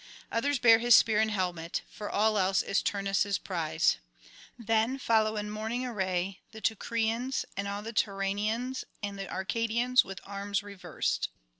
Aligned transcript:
Others 0.31 0.57
bear 0.57 0.79
his 0.79 0.95
spear 0.95 1.19
and 1.21 1.29
helmet, 1.29 1.83
for 1.87 2.09
all 2.09 2.39
else 2.39 2.63
is 2.63 2.81
Turnus' 2.81 3.37
prize. 3.37 3.97
Then 4.57 4.97
follow 4.97 5.35
in 5.37 5.51
mourning 5.51 5.85
array 5.85 6.39
the 6.53 6.59
Teucrians 6.59 7.45
and 7.55 7.67
all 7.67 7.83
the 7.83 7.93
Tyrrhenians, 7.93 8.83
and 9.03 9.19
the 9.19 9.29
Arcadians 9.31 10.03
with 10.03 10.19
arms 10.25 10.63
reversed. 10.63 11.29